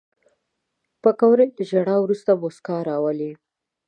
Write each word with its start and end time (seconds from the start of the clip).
پکورې 1.01 1.47
له 1.57 1.63
ژړا 1.69 1.95
وروسته 2.01 2.31
موسکا 2.41 2.77
راولي 2.89 3.31